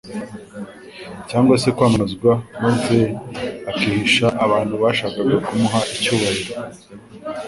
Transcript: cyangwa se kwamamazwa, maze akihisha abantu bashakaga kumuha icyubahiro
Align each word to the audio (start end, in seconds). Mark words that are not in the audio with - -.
cyangwa 1.29 1.55
se 1.61 1.69
kwamamazwa, 1.75 2.31
maze 2.63 2.97
akihisha 3.71 4.27
abantu 4.43 4.73
bashakaga 4.83 5.35
kumuha 5.45 5.79
icyubahiro 5.97 6.53